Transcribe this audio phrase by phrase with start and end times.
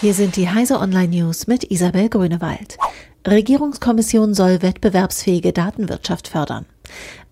[0.00, 2.78] Hier sind die Heise Online News mit Isabel Grünewald.
[3.28, 6.64] Regierungskommission soll wettbewerbsfähige Datenwirtschaft fördern.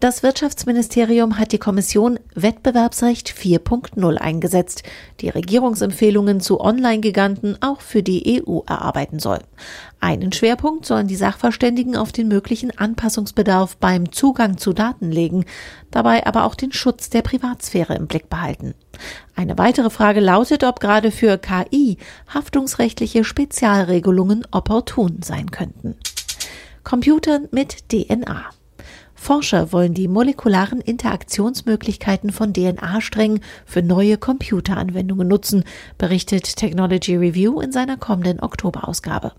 [0.01, 4.85] Das Wirtschaftsministerium hat die Kommission Wettbewerbsrecht 4.0 eingesetzt,
[5.21, 9.41] die Regierungsempfehlungen zu Online-Giganten auch für die EU erarbeiten soll.
[10.01, 15.45] Einen Schwerpunkt sollen die Sachverständigen auf den möglichen Anpassungsbedarf beim Zugang zu Daten legen,
[15.91, 18.75] dabei aber auch den Schutz der Privatsphäre im Blick behalten.
[19.35, 21.99] Eine weitere Frage lautet, ob gerade für KI
[22.33, 25.97] haftungsrechtliche Spezialregelungen opportun sein könnten.
[26.85, 28.58] Computern mit DNA.
[29.21, 35.65] Forscher wollen die molekularen Interaktionsmöglichkeiten von DNA-Strängen für neue Computeranwendungen nutzen,
[35.99, 39.33] berichtet Technology Review in seiner kommenden Oktoberausgabe.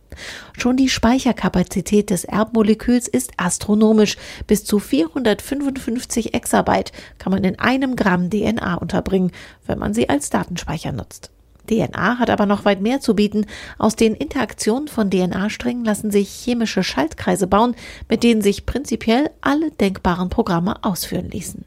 [0.57, 4.17] Schon die Speicherkapazität des Erbmoleküls ist astronomisch.
[4.45, 9.31] Bis zu 455 Exabyte kann man in einem Gramm DNA unterbringen,
[9.65, 11.31] wenn man sie als Datenspeicher nutzt.
[11.69, 13.45] DNA hat aber noch weit mehr zu bieten.
[13.77, 17.75] Aus den Interaktionen von DNA-Strängen lassen sich chemische Schaltkreise bauen,
[18.09, 21.63] mit denen sich prinzipiell alle denkbaren Programme ausführen ließen.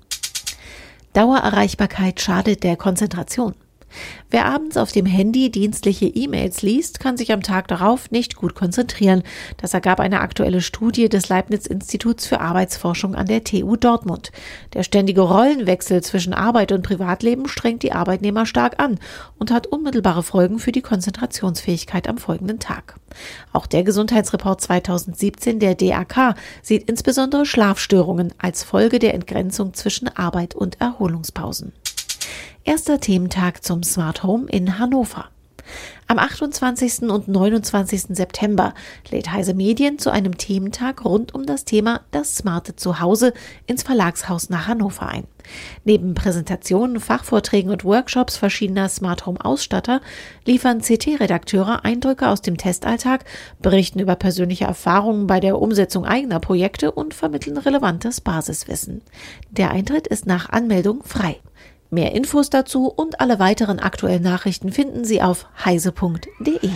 [1.12, 3.54] Dauererreichbarkeit schadet der Konzentration.
[4.30, 8.54] Wer abends auf dem Handy dienstliche E-Mails liest, kann sich am Tag darauf nicht gut
[8.54, 9.22] konzentrieren.
[9.56, 14.32] Das ergab eine aktuelle Studie des Leibniz-Instituts für Arbeitsforschung an der TU Dortmund.
[14.74, 18.98] Der ständige Rollenwechsel zwischen Arbeit und Privatleben strengt die Arbeitnehmer stark an
[19.38, 22.96] und hat unmittelbare Folgen für die Konzentrationsfähigkeit am folgenden Tag.
[23.52, 30.54] Auch der Gesundheitsreport 2017 der DAK sieht insbesondere Schlafstörungen als Folge der Entgrenzung zwischen Arbeit
[30.54, 31.72] und Erholungspausen.
[32.64, 35.30] Erster Thementag zum Smart Home in Hannover.
[36.06, 37.02] Am 28.
[37.10, 38.14] und 29.
[38.16, 38.72] September
[39.10, 43.32] lädt Heise Medien zu einem Thementag rund um das Thema Das smarte Zuhause
[43.66, 45.24] ins Verlagshaus nach Hannover ein.
[45.84, 50.00] Neben Präsentationen, Fachvorträgen und Workshops verschiedener Smart Home Ausstatter
[50.46, 53.24] liefern CT-Redakteure Eindrücke aus dem Testalltag,
[53.60, 59.02] berichten über persönliche Erfahrungen bei der Umsetzung eigener Projekte und vermitteln relevantes Basiswissen.
[59.50, 61.40] Der Eintritt ist nach Anmeldung frei.
[61.94, 66.70] Mehr Infos dazu und alle weiteren aktuellen Nachrichten finden Sie auf heise.de.